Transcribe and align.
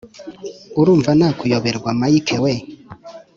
urumva 0.79 1.11
nakuyoberwa 1.19 1.89
mike 1.99 2.35
we?" 2.43 2.53